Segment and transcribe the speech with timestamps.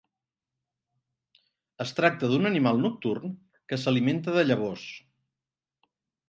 [1.85, 3.35] Es tracta d'un animal nocturn
[3.73, 4.89] que s'alimenta de llavors.